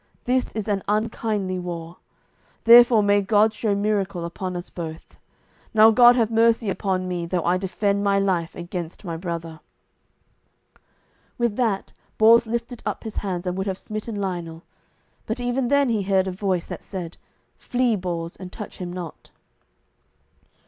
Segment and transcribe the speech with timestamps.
[0.23, 1.97] This is an unkindly war;
[2.63, 5.19] therefore may God show miracle upon us both.
[5.75, 9.59] Now God have mercy upon me, though I defend my life against my brother."
[11.37, 14.63] With that Bors lifted up his hands, and would have smitten Lionel,
[15.27, 17.17] but even then he heard a voice that said,
[17.59, 19.29] "Flee, Bors, and touch him not."